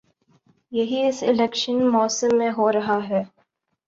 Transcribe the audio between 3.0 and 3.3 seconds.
ہے۔